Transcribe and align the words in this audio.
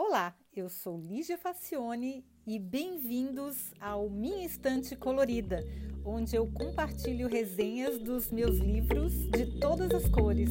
Olá, 0.00 0.32
eu 0.54 0.68
sou 0.68 0.96
Lígia 0.96 1.36
Facione 1.36 2.24
e 2.46 2.56
bem-vindos 2.56 3.74
ao 3.80 4.08
Minha 4.08 4.46
Estante 4.46 4.94
Colorida, 4.94 5.58
onde 6.04 6.36
eu 6.36 6.46
compartilho 6.52 7.28
resenhas 7.28 7.98
dos 7.98 8.30
meus 8.30 8.58
livros 8.58 9.12
de 9.30 9.58
todas 9.58 9.90
as 9.90 10.08
cores. 10.08 10.50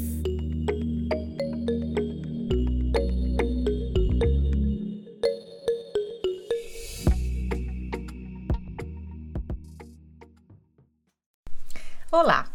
Olá! 12.11 12.51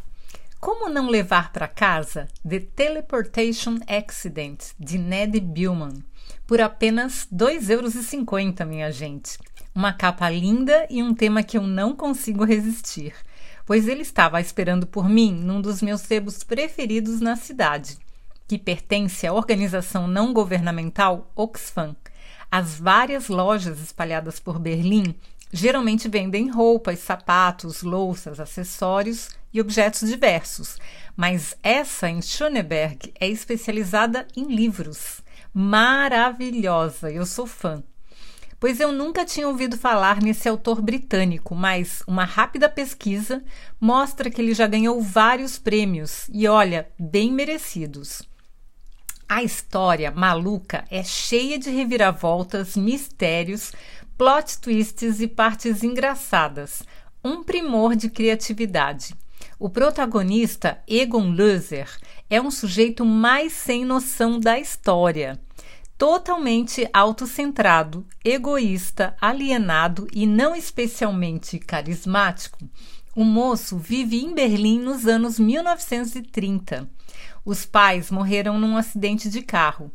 Como 0.61 0.91
não 0.91 1.09
levar 1.09 1.53
para 1.55 1.67
casa 1.67 2.29
The 2.47 2.61
Teleportation 2.61 3.79
Accident 3.89 4.73
de 4.79 4.99
Ned 4.99 5.41
Billman 5.41 6.12
por 6.53 6.61
apenas 6.61 7.27
R$ 7.33 7.39
2,50 7.39 8.67
minha 8.67 8.93
gente. 8.93 9.39
Uma 9.75 9.91
capa 9.91 10.29
linda 10.29 10.87
e 10.91 11.03
um 11.03 11.15
tema 11.15 11.43
que 11.43 11.57
eu 11.57 11.63
não 11.63 11.97
consigo 11.97 12.45
resistir, 12.45 13.15
pois 13.65 13.89
ele 13.89 14.03
estava 14.03 14.39
esperando 14.39 14.87
por 14.87 15.09
mim 15.09 15.33
num 15.33 15.63
dos 15.63 15.81
meus 15.81 16.03
sebos 16.03 16.45
preferidos 16.45 17.23
na 17.23 17.37
cidade, 17.37 17.97
que 18.47 18.59
pertence 18.59 19.27
à 19.27 19.33
organização 19.33 20.07
não 20.07 20.35
governamental 20.35 21.33
Oxfam. 21.35 21.97
As 22.51 22.79
várias 22.79 23.29
lojas 23.29 23.81
espalhadas 23.81 24.39
por 24.39 24.59
Berlim 24.59 25.15
geralmente 25.51 26.07
vendem 26.07 26.51
roupas, 26.51 26.99
sapatos, 26.99 27.83
louças, 27.83 28.39
acessórios 28.39 29.31
e 29.55 29.59
objetos 29.59 30.07
diversos, 30.07 30.77
mas 31.17 31.57
essa 31.63 32.11
em 32.11 32.21
Schöneberg 32.21 33.11
é 33.19 33.27
especializada 33.27 34.29
em 34.37 34.55
livros. 34.55 35.22
Maravilhosa, 35.55 37.11
eu 37.11 37.27
sou 37.27 37.47
fã. 37.47 37.83
Pois 38.59 38.81
eu 38.81 38.93
nunca 38.93 39.25
tinha 39.25 39.49
ouvido 39.49 39.77
falar 39.77 40.23
nesse 40.23 40.49
autor 40.49 40.81
britânico, 40.81 41.55
mas 41.55 42.03
uma 42.07 42.25
rápida 42.25 42.69
pesquisa 42.69 43.43
mostra 43.81 44.31
que 44.31 44.41
ele 44.41 44.55
já 44.55 44.67
ganhou 44.67 45.03
vários 45.03 45.59
prêmios 45.59 46.27
e 46.33 46.47
olha, 46.47 46.89
bem 46.99 47.33
merecidos. 47.33 48.23
A 49.29 49.43
história 49.43 50.11
maluca 50.11 50.85
é 50.91 51.03
cheia 51.03 51.59
de 51.59 51.71
reviravoltas, 51.71 52.77
mistérios, 52.77 53.73
plot 54.17 54.61
twists 54.61 55.21
e 55.21 55.27
partes 55.27 55.83
engraçadas. 55.83 56.83
Um 57.25 57.43
primor 57.43 57.97
de 57.97 58.09
criatividade. 58.09 59.15
O 59.65 59.71
protagonista, 59.71 60.83
Egon 60.89 61.31
Löser, 61.31 61.89
é 62.29 62.41
um 62.41 62.51
sujeito 62.51 63.05
mais 63.05 63.53
sem 63.53 63.85
noção 63.85 64.41
da 64.41 64.59
história. 64.59 65.41
Totalmente 65.97 66.85
autocentrado, 66.93 68.05
egoísta, 68.25 69.17
alienado 69.21 70.09
e 70.13 70.27
não 70.27 70.57
especialmente 70.57 71.61
carismático, 71.61 72.59
o 73.15 73.23
moço 73.23 73.79
vive 73.79 74.21
em 74.21 74.35
Berlim 74.35 74.81
nos 74.81 75.07
anos 75.07 75.39
1930. 75.39 76.91
Os 77.45 77.65
pais 77.65 78.11
morreram 78.11 78.59
num 78.59 78.77
acidente 78.77 79.29
de 79.29 79.43
carro. 79.43 79.93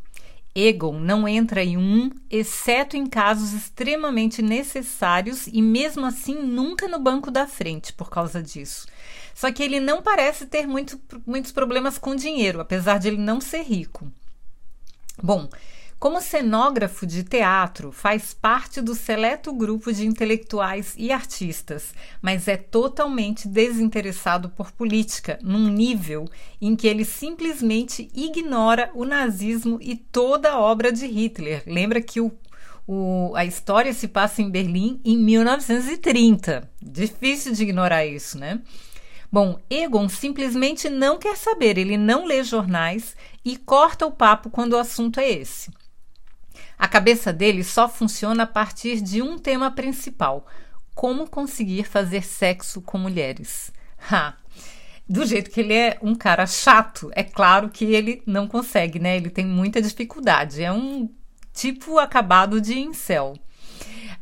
Egon 0.58 0.98
não 0.98 1.28
entra 1.28 1.62
em 1.62 1.76
um, 1.76 2.10
exceto 2.30 2.96
em 2.96 3.06
casos 3.06 3.52
extremamente 3.52 4.42
necessários 4.42 5.46
e 5.46 5.62
mesmo 5.62 6.04
assim 6.04 6.34
nunca 6.34 6.88
no 6.88 6.98
banco 6.98 7.30
da 7.30 7.46
frente 7.46 7.92
por 7.92 8.10
causa 8.10 8.42
disso. 8.42 8.86
Só 9.34 9.52
que 9.52 9.62
ele 9.62 9.78
não 9.78 10.02
parece 10.02 10.46
ter 10.46 10.66
muito, 10.66 11.00
muitos 11.24 11.52
problemas 11.52 11.96
com 11.96 12.16
dinheiro, 12.16 12.60
apesar 12.60 12.98
de 12.98 13.06
ele 13.06 13.18
não 13.18 13.40
ser 13.40 13.62
rico. 13.62 14.10
Bom, 15.22 15.48
como 15.98 16.20
cenógrafo 16.20 17.04
de 17.04 17.24
teatro, 17.24 17.90
faz 17.90 18.32
parte 18.32 18.80
do 18.80 18.94
seleto 18.94 19.52
grupo 19.52 19.92
de 19.92 20.06
intelectuais 20.06 20.94
e 20.96 21.10
artistas, 21.10 21.92
mas 22.22 22.46
é 22.46 22.56
totalmente 22.56 23.48
desinteressado 23.48 24.48
por 24.48 24.70
política, 24.70 25.40
num 25.42 25.68
nível 25.68 26.28
em 26.60 26.76
que 26.76 26.86
ele 26.86 27.04
simplesmente 27.04 28.08
ignora 28.14 28.92
o 28.94 29.04
nazismo 29.04 29.78
e 29.82 29.96
toda 29.96 30.52
a 30.52 30.60
obra 30.60 30.92
de 30.92 31.04
Hitler. 31.04 31.64
Lembra 31.66 32.00
que 32.00 32.20
o, 32.20 32.30
o, 32.86 33.32
a 33.34 33.44
história 33.44 33.92
se 33.92 34.06
passa 34.06 34.40
em 34.40 34.48
Berlim 34.48 35.00
em 35.04 35.16
1930. 35.16 36.70
Difícil 36.80 37.52
de 37.52 37.64
ignorar 37.64 38.06
isso, 38.06 38.38
né? 38.38 38.60
Bom, 39.30 39.58
Egon 39.68 40.08
simplesmente 40.08 40.88
não 40.88 41.18
quer 41.18 41.36
saber, 41.36 41.76
ele 41.76 41.98
não 41.98 42.24
lê 42.24 42.42
jornais 42.44 43.16
e 43.44 43.56
corta 43.56 44.06
o 44.06 44.12
papo 44.12 44.48
quando 44.48 44.72
o 44.74 44.78
assunto 44.78 45.18
é 45.18 45.28
esse. 45.28 45.70
A 46.78 46.86
cabeça 46.86 47.32
dele 47.32 47.64
só 47.64 47.88
funciona 47.88 48.44
a 48.44 48.46
partir 48.46 49.00
de 49.00 49.20
um 49.20 49.38
tema 49.38 49.70
principal: 49.70 50.46
como 50.94 51.28
conseguir 51.28 51.84
fazer 51.84 52.24
sexo 52.24 52.80
com 52.82 52.98
mulheres. 52.98 53.72
Ha! 54.10 54.34
Do 55.08 55.24
jeito 55.24 55.50
que 55.50 55.60
ele 55.60 55.72
é 55.72 55.98
um 56.02 56.14
cara 56.14 56.46
chato, 56.46 57.10
é 57.14 57.24
claro 57.24 57.70
que 57.70 57.84
ele 57.86 58.22
não 58.26 58.46
consegue, 58.46 58.98
né? 58.98 59.16
Ele 59.16 59.30
tem 59.30 59.44
muita 59.44 59.80
dificuldade. 59.80 60.62
É 60.62 60.70
um 60.70 61.08
tipo 61.52 61.98
acabado 61.98 62.60
de 62.60 62.78
incel. 62.78 63.34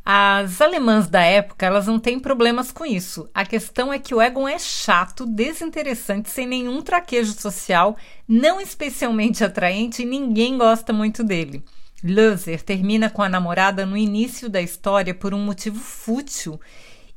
As 0.09 0.61
alemãs 0.61 1.09
da 1.09 1.21
época, 1.21 1.65
elas 1.65 1.85
não 1.87 1.99
têm 1.99 2.17
problemas 2.17 2.71
com 2.71 2.85
isso. 2.85 3.29
A 3.33 3.45
questão 3.45 3.91
é 3.91 3.99
que 3.99 4.15
o 4.15 4.21
Egon 4.21 4.47
é 4.47 4.57
chato, 4.57 5.25
desinteressante, 5.25 6.29
sem 6.29 6.47
nenhum 6.47 6.81
traquejo 6.81 7.33
social, 7.33 7.97
não 8.25 8.61
especialmente 8.61 9.43
atraente 9.43 10.03
e 10.03 10.05
ninguém 10.05 10.57
gosta 10.57 10.93
muito 10.93 11.25
dele. 11.25 11.61
Löser 12.03 12.61
termina 12.61 13.09
com 13.09 13.23
a 13.23 13.29
namorada 13.29 13.85
no 13.85 13.97
início 13.97 14.49
da 14.49 14.61
história 14.61 15.15
por 15.15 15.33
um 15.33 15.43
motivo 15.43 15.79
fútil 15.79 16.59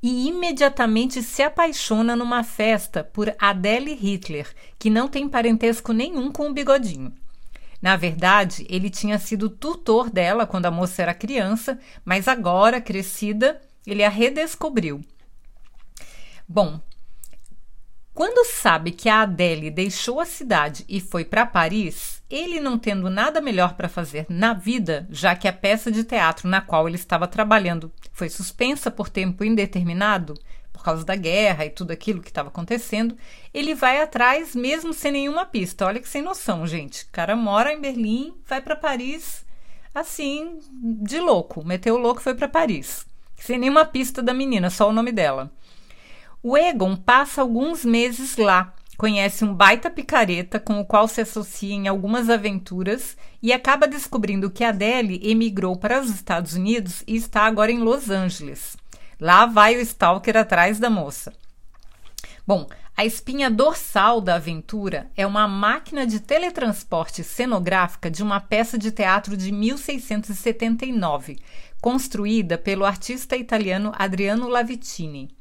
e 0.02 0.28
imediatamente 0.28 1.22
se 1.22 1.42
apaixona 1.42 2.16
numa 2.16 2.42
festa 2.42 3.04
por 3.04 3.34
Adele 3.38 3.92
Hitler, 3.94 4.48
que 4.78 4.88
não 4.88 5.08
tem 5.08 5.28
parentesco 5.28 5.92
nenhum 5.92 6.32
com 6.32 6.48
o 6.48 6.52
bigodinho. 6.52 7.12
Na 7.82 7.96
verdade, 7.96 8.66
ele 8.68 8.90
tinha 8.90 9.18
sido 9.18 9.48
tutor 9.48 10.10
dela 10.10 10.46
quando 10.46 10.66
a 10.66 10.70
moça 10.70 11.02
era 11.02 11.14
criança, 11.14 11.78
mas 12.04 12.28
agora, 12.28 12.80
crescida, 12.80 13.60
ele 13.86 14.04
a 14.04 14.08
redescobriu. 14.08 15.00
Bom, 16.48 16.80
quando 18.14 18.44
sabe 18.46 18.90
que 18.90 19.08
a 19.08 19.22
Adele 19.22 19.70
deixou 19.70 20.20
a 20.20 20.26
cidade 20.26 20.84
e 20.88 21.00
foi 21.00 21.24
para 21.24 21.46
Paris, 21.46 22.22
ele 22.28 22.60
não 22.60 22.78
tendo 22.78 23.08
nada 23.08 23.40
melhor 23.40 23.74
para 23.74 23.88
fazer 23.88 24.26
na 24.28 24.52
vida, 24.52 25.06
já 25.10 25.34
que 25.34 25.48
a 25.48 25.52
peça 25.52 25.90
de 25.90 26.04
teatro 26.04 26.48
na 26.48 26.60
qual 26.60 26.86
ele 26.86 26.96
estava 26.96 27.26
trabalhando 27.26 27.90
foi 28.12 28.28
suspensa 28.28 28.90
por 28.90 29.08
tempo 29.08 29.44
indeterminado, 29.44 30.34
por 30.72 30.82
causa 30.82 31.04
da 31.04 31.14
guerra 31.14 31.66
e 31.66 31.70
tudo 31.70 31.92
aquilo 31.92 32.20
que 32.20 32.28
estava 32.28 32.48
acontecendo, 32.48 33.16
ele 33.52 33.74
vai 33.74 34.00
atrás 34.00 34.54
mesmo 34.54 34.92
sem 34.92 35.12
nenhuma 35.12 35.46
pista. 35.46 35.86
Olha 35.86 36.00
que 36.00 36.08
sem 36.08 36.22
noção, 36.22 36.66
gente. 36.66 37.04
O 37.04 37.08
cara 37.12 37.36
mora 37.36 37.72
em 37.72 37.80
Berlim, 37.80 38.34
vai 38.46 38.60
para 38.60 38.74
Paris 38.74 39.44
assim, 39.94 40.58
de 40.72 41.18
louco. 41.18 41.64
Meteu 41.64 41.94
o 41.94 41.98
louco 41.98 42.20
e 42.20 42.24
foi 42.24 42.34
para 42.34 42.48
Paris. 42.48 43.06
Sem 43.36 43.58
nenhuma 43.58 43.84
pista 43.84 44.22
da 44.22 44.34
menina, 44.34 44.70
só 44.70 44.88
o 44.88 44.92
nome 44.92 45.12
dela. 45.12 45.52
O 46.42 46.56
Egon 46.56 46.96
passa 46.96 47.42
alguns 47.42 47.84
meses 47.84 48.38
lá, 48.38 48.72
conhece 48.96 49.44
um 49.44 49.54
baita 49.54 49.90
picareta 49.90 50.58
com 50.58 50.80
o 50.80 50.86
qual 50.86 51.06
se 51.06 51.20
associa 51.20 51.74
em 51.74 51.86
algumas 51.86 52.30
aventuras 52.30 53.14
e 53.42 53.52
acaba 53.52 53.86
descobrindo 53.86 54.50
que 54.50 54.64
Adele 54.64 55.20
emigrou 55.22 55.76
para 55.76 56.00
os 56.00 56.08
Estados 56.08 56.54
Unidos 56.54 57.04
e 57.06 57.14
está 57.14 57.42
agora 57.42 57.70
em 57.70 57.80
Los 57.80 58.08
Angeles. 58.08 58.74
Lá 59.20 59.44
vai 59.44 59.76
o 59.76 59.80
Stalker 59.80 60.34
atrás 60.34 60.78
da 60.78 60.88
moça. 60.88 61.30
Bom, 62.46 62.66
a 62.96 63.04
espinha 63.04 63.50
dorsal 63.50 64.18
da 64.18 64.36
aventura 64.36 65.10
é 65.14 65.26
uma 65.26 65.46
máquina 65.46 66.06
de 66.06 66.20
teletransporte 66.20 67.22
cenográfica 67.22 68.10
de 68.10 68.22
uma 68.22 68.40
peça 68.40 68.78
de 68.78 68.90
teatro 68.90 69.36
de 69.36 69.52
1679, 69.52 71.38
construída 71.82 72.56
pelo 72.56 72.86
artista 72.86 73.36
italiano 73.36 73.92
Adriano 73.94 74.48
Lavitini. 74.48 75.38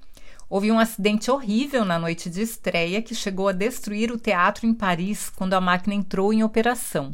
Houve 0.50 0.72
um 0.72 0.80
acidente 0.80 1.30
horrível 1.30 1.86
na 1.86 2.00
noite 2.00 2.28
de 2.28 2.42
estreia 2.42 3.04
que 3.04 3.14
chegou 3.14 3.48
a 3.48 3.52
destruir 3.52 4.12
o 4.12 4.18
teatro 4.18 4.66
em 4.66 4.74
Paris 4.74 5.30
quando 5.30 5.54
a 5.54 5.62
máquina 5.62 5.94
entrou 5.94 6.34
em 6.34 6.44
operação. 6.44 7.14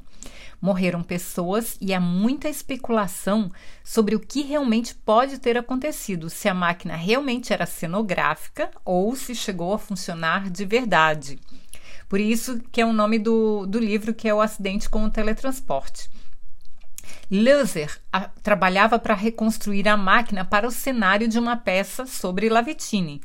Morreram 0.62 1.04
pessoas 1.04 1.78
e 1.82 1.94
há 1.94 2.00
muita 2.00 2.48
especulação 2.48 3.52
sobre 3.84 4.16
o 4.16 4.22
que 4.22 4.42
realmente 4.42 4.96
pode 4.96 5.38
ter 5.38 5.58
acontecido, 5.58 6.30
se 6.30 6.48
a 6.48 6.54
máquina 6.54 6.96
realmente 6.96 7.52
era 7.52 7.66
cenográfica 7.66 8.72
ou 8.86 9.14
se 9.18 9.36
chegou 9.36 9.74
a 9.74 9.80
funcionar 9.80 10.50
de 10.50 10.64
verdade. 10.64 11.38
Por 12.08 12.22
isso 12.22 12.62
que 12.72 12.80
é 12.80 12.86
o 12.86 12.94
nome 12.94 13.20
do, 13.20 13.66
do 13.66 13.80
livro, 13.80 14.14
que 14.14 14.30
é 14.30 14.34
o 14.34 14.40
Acidente 14.40 14.90
com 14.90 15.04
o 15.04 15.10
Teletransporte. 15.10 16.10
Löser 17.30 18.00
a, 18.12 18.22
trabalhava 18.42 19.00
para 19.00 19.14
reconstruir 19.14 19.88
a 19.88 19.98
máquina 19.98 20.46
para 20.46 20.68
o 20.68 20.72
cenário 20.72 21.28
de 21.28 21.40
uma 21.40 21.56
peça 21.58 22.06
sobre 22.06 22.50
Lavitini. 22.50 23.22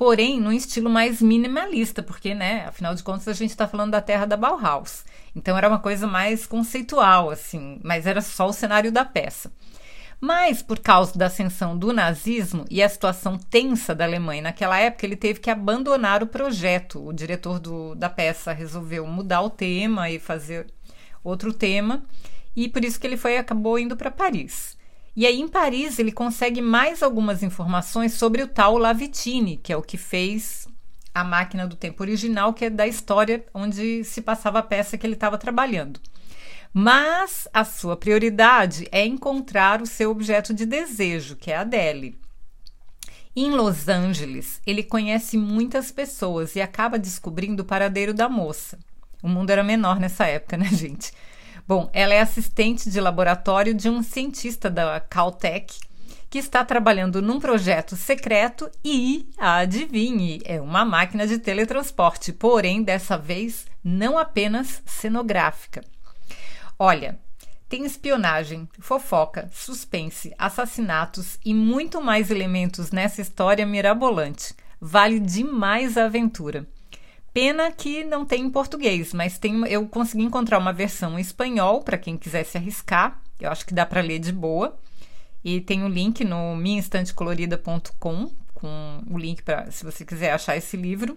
porém 0.00 0.40
num 0.40 0.50
estilo 0.50 0.88
mais 0.88 1.20
minimalista, 1.20 2.02
porque, 2.02 2.34
né, 2.34 2.64
afinal 2.66 2.94
de 2.94 3.02
contas 3.02 3.28
a 3.28 3.34
gente 3.34 3.50
está 3.50 3.68
falando 3.68 3.90
da 3.90 4.00
terra 4.00 4.24
da 4.24 4.34
Bauhaus. 4.34 5.04
Então 5.36 5.58
era 5.58 5.68
uma 5.68 5.78
coisa 5.78 6.06
mais 6.06 6.46
conceitual, 6.46 7.28
assim, 7.28 7.78
mas 7.84 8.06
era 8.06 8.22
só 8.22 8.48
o 8.48 8.52
cenário 8.52 8.90
da 8.90 9.04
peça. 9.04 9.52
Mas, 10.18 10.62
por 10.62 10.78
causa 10.78 11.18
da 11.18 11.26
ascensão 11.26 11.76
do 11.76 11.92
nazismo 11.92 12.64
e 12.70 12.82
a 12.82 12.88
situação 12.88 13.38
tensa 13.38 13.94
da 13.94 14.04
Alemanha 14.06 14.40
naquela 14.42 14.78
época, 14.78 15.04
ele 15.04 15.16
teve 15.16 15.38
que 15.38 15.50
abandonar 15.50 16.22
o 16.22 16.26
projeto. 16.26 17.06
O 17.06 17.12
diretor 17.12 17.58
do, 17.58 17.94
da 17.94 18.08
peça 18.08 18.52
resolveu 18.52 19.06
mudar 19.06 19.42
o 19.42 19.50
tema 19.50 20.08
e 20.08 20.18
fazer 20.18 20.66
outro 21.22 21.52
tema, 21.52 22.02
e 22.54 22.68
por 22.68 22.84
isso 22.84 22.98
que 22.98 23.06
ele 23.06 23.16
foi 23.16 23.36
acabou 23.36 23.78
indo 23.78 23.96
para 23.96 24.10
Paris. 24.10 24.76
E 25.16 25.26
aí, 25.26 25.40
em 25.40 25.48
Paris, 25.48 25.98
ele 25.98 26.12
consegue 26.12 26.62
mais 26.62 27.02
algumas 27.02 27.42
informações 27.42 28.14
sobre 28.14 28.42
o 28.42 28.48
tal 28.48 28.78
Lavitine, 28.78 29.56
que 29.56 29.72
é 29.72 29.76
o 29.76 29.82
que 29.82 29.96
fez 29.96 30.68
a 31.12 31.24
máquina 31.24 31.66
do 31.66 31.76
tempo 31.76 32.02
original, 32.02 32.54
que 32.54 32.66
é 32.66 32.70
da 32.70 32.86
história 32.86 33.44
onde 33.52 34.04
se 34.04 34.22
passava 34.22 34.60
a 34.60 34.62
peça 34.62 34.96
que 34.96 35.06
ele 35.06 35.14
estava 35.14 35.36
trabalhando. 35.36 36.00
Mas 36.72 37.48
a 37.52 37.64
sua 37.64 37.96
prioridade 37.96 38.86
é 38.92 39.04
encontrar 39.04 39.82
o 39.82 39.86
seu 39.86 40.10
objeto 40.10 40.54
de 40.54 40.64
desejo, 40.64 41.34
que 41.34 41.50
é 41.50 41.56
a 41.56 41.62
Adele. 41.62 42.16
Em 43.34 43.50
Los 43.50 43.88
Angeles, 43.88 44.60
ele 44.66 44.82
conhece 44.82 45.36
muitas 45.36 45.90
pessoas 45.90 46.54
e 46.54 46.60
acaba 46.60 46.98
descobrindo 46.98 47.62
o 47.62 47.66
paradeiro 47.66 48.14
da 48.14 48.28
moça. 48.28 48.78
O 49.22 49.28
mundo 49.28 49.50
era 49.50 49.64
menor 49.64 49.98
nessa 49.98 50.26
época, 50.26 50.56
né, 50.56 50.66
gente? 50.72 51.12
Bom, 51.70 51.88
ela 51.92 52.12
é 52.12 52.20
assistente 52.20 52.90
de 52.90 53.00
laboratório 53.00 53.72
de 53.72 53.88
um 53.88 54.02
cientista 54.02 54.68
da 54.68 54.98
Caltech 54.98 55.78
que 56.28 56.36
está 56.36 56.64
trabalhando 56.64 57.22
num 57.22 57.38
projeto 57.38 57.94
secreto 57.94 58.68
e, 58.84 59.30
adivinhe, 59.38 60.42
é 60.44 60.60
uma 60.60 60.84
máquina 60.84 61.28
de 61.28 61.38
teletransporte, 61.38 62.32
porém 62.32 62.82
dessa 62.82 63.16
vez 63.16 63.66
não 63.84 64.18
apenas 64.18 64.82
cenográfica. 64.84 65.84
Olha, 66.76 67.16
tem 67.68 67.84
espionagem, 67.84 68.68
fofoca, 68.80 69.48
suspense, 69.52 70.34
assassinatos 70.36 71.38
e 71.44 71.54
muito 71.54 72.02
mais 72.02 72.32
elementos 72.32 72.90
nessa 72.90 73.20
história 73.20 73.64
mirabolante. 73.64 74.56
Vale 74.80 75.20
demais 75.20 75.96
a 75.96 76.06
aventura. 76.06 76.66
Pena 77.32 77.70
que 77.70 78.04
não 78.04 78.24
tem 78.24 78.42
em 78.42 78.50
português, 78.50 79.14
mas 79.14 79.38
tem, 79.38 79.64
eu 79.68 79.86
consegui 79.86 80.24
encontrar 80.24 80.58
uma 80.58 80.72
versão 80.72 81.18
em 81.18 81.22
espanhol 81.22 81.82
para 81.82 81.96
quem 81.96 82.16
quiser 82.16 82.44
se 82.44 82.58
arriscar. 82.58 83.20
Eu 83.40 83.50
acho 83.50 83.64
que 83.64 83.74
dá 83.74 83.86
para 83.86 84.00
ler 84.00 84.18
de 84.18 84.32
boa. 84.32 84.76
E 85.44 85.60
tem 85.60 85.82
o 85.82 85.86
um 85.86 85.88
link 85.88 86.24
no 86.24 86.54
minhainstantecolorida.com 86.56 88.30
com 88.60 89.02
o 89.10 89.16
link 89.16 89.42
para 89.42 89.70
se 89.70 89.84
você 89.84 90.04
quiser 90.04 90.32
achar 90.32 90.56
esse 90.56 90.76
livro. 90.76 91.16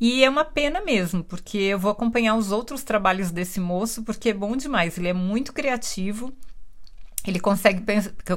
E 0.00 0.24
é 0.24 0.30
uma 0.30 0.44
pena 0.44 0.80
mesmo, 0.80 1.22
porque 1.22 1.58
eu 1.58 1.78
vou 1.78 1.90
acompanhar 1.90 2.34
os 2.36 2.52
outros 2.52 2.82
trabalhos 2.82 3.30
desse 3.30 3.60
moço, 3.60 4.02
porque 4.02 4.30
é 4.30 4.34
bom 4.34 4.56
demais. 4.56 4.96
Ele 4.96 5.08
é 5.08 5.12
muito 5.12 5.52
criativo 5.52 6.32
ele 7.26 7.38
consegue 7.38 7.84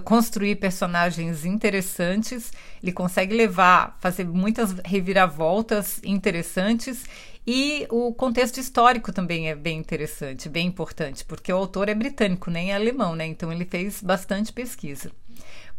construir 0.04 0.56
personagens 0.56 1.46
interessantes, 1.46 2.52
ele 2.82 2.92
consegue 2.92 3.36
levar, 3.36 3.98
fazer 4.00 4.26
muitas 4.26 4.74
reviravoltas 4.84 6.02
interessantes 6.04 7.06
e 7.48 7.88
o 7.90 8.14
contexto 8.14 8.60
histórico 8.60 9.12
também 9.12 9.50
é 9.50 9.56
bem 9.56 9.78
interessante, 9.78 10.50
bem 10.50 10.68
importante, 10.68 11.24
porque 11.24 11.52
o 11.52 11.58
autor 11.58 11.90
é 11.90 11.96
britânico, 11.96 12.52
nem 12.52 12.72
é 12.72 12.76
alemão, 12.76 13.16
né? 13.16 13.26
Então 13.26 13.52
ele 13.52 13.66
fez 13.66 14.02
bastante 14.02 14.52
pesquisa. 14.52 15.12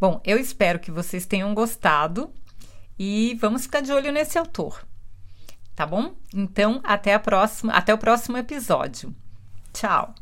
Bom, 0.00 0.20
eu 0.24 0.38
espero 0.38 0.78
que 0.78 0.90
vocês 0.90 1.26
tenham 1.26 1.54
gostado 1.54 2.30
e 2.98 3.36
vamos 3.40 3.62
ficar 3.62 3.80
de 3.80 3.92
olho 3.92 4.12
nesse 4.12 4.38
autor. 4.38 4.86
Tá 5.74 5.86
bom? 5.86 6.14
Então, 6.32 6.80
até 6.84 7.14
a 7.14 7.18
próxima, 7.18 7.72
até 7.72 7.92
o 7.92 7.98
próximo 7.98 8.36
episódio. 8.38 9.14
Tchau. 9.72 10.14